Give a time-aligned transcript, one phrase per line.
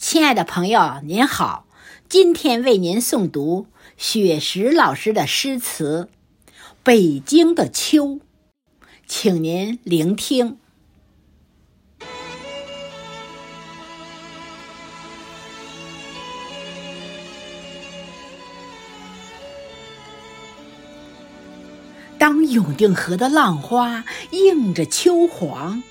[0.00, 1.66] 亲爱的朋友，您好，
[2.08, 3.66] 今天为您诵读
[3.98, 6.08] 雪石老师的诗词
[6.82, 8.06] 《北京的秋》，
[9.06, 10.56] 请您聆听。
[22.18, 25.82] 当永定河的浪花映着秋黄。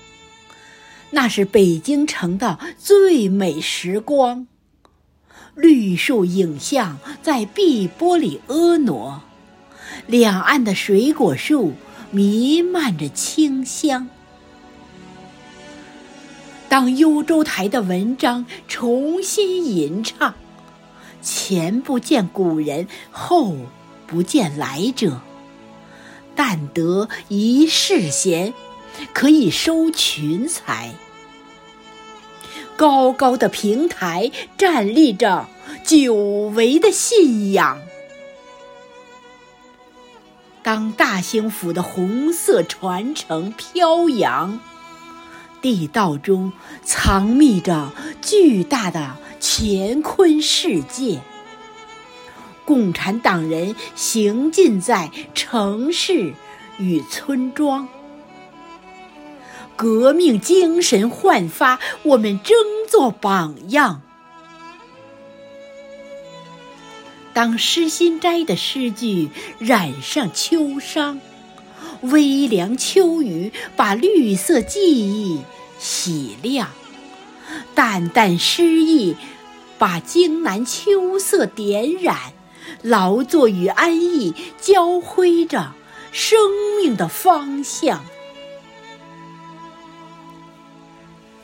[1.12, 4.46] 那是北京城的最美时光，
[5.54, 9.22] 绿树影像在碧波里婀娜，
[10.06, 11.72] 两岸的水果树
[12.12, 14.08] 弥漫着清香。
[16.68, 20.36] 当幽州台的文章重新吟唱，
[21.20, 23.56] 前不见古人，后
[24.06, 25.20] 不见来者，
[26.36, 28.54] 但得一世闲。
[29.14, 30.92] 可以收群才，
[32.80, 35.46] 高高的平台站立着
[35.84, 37.78] 久违的信仰。
[40.62, 44.58] 当大兴府的红色传承飘扬，
[45.60, 47.92] 地道中藏匿着
[48.22, 51.20] 巨大的乾坤世界。
[52.64, 56.32] 共产党人行进在城市
[56.78, 57.86] 与村庄。
[59.80, 62.54] 革命精神焕发，我们争
[62.86, 64.02] 做榜样。
[67.32, 71.18] 当诗心斋的诗句染上秋殇，
[72.02, 75.40] 微凉秋雨把绿色记忆
[75.78, 76.68] 洗亮，
[77.74, 79.16] 淡淡诗意
[79.78, 82.34] 把京南秋色点染，
[82.82, 85.72] 劳作与安逸交辉着
[86.12, 86.38] 生
[86.78, 88.04] 命的方向。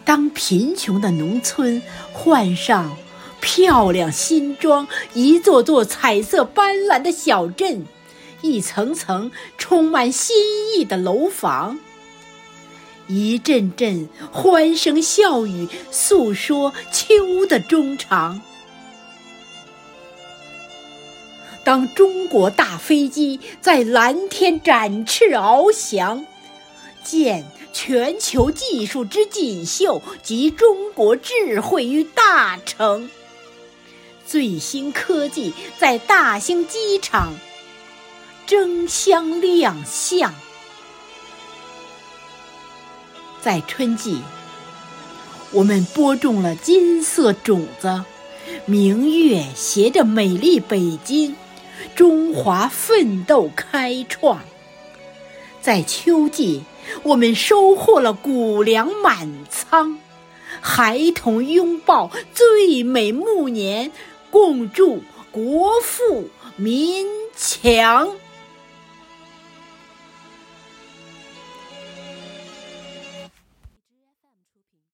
[0.06, 2.96] 当贫穷的农村换上
[3.40, 7.84] 漂亮新装，一座座彩色斑斓的小镇，
[8.40, 10.36] 一层层充满新
[10.74, 11.80] 意的楼房，
[13.08, 18.40] 一阵阵欢声笑语诉说秋的衷肠。
[21.64, 26.24] 当中国大飞机在蓝天展翅翱翔，
[27.06, 27.46] 见。
[27.72, 33.10] 全球技术之锦绣及中国智慧于大成，
[34.26, 37.34] 最新科技在大兴机场
[38.46, 40.34] 争相亮相。
[43.42, 44.22] 在春季，
[45.52, 48.04] 我们播种了金色种子，
[48.64, 51.36] 明月携着美丽北京，
[51.94, 54.40] 中华奋斗开创。
[55.60, 56.62] 在秋季。
[57.02, 59.98] 我们收获了谷粮满仓，
[60.60, 63.92] 孩童拥抱最美暮年，
[64.30, 68.10] 共祝国富民强。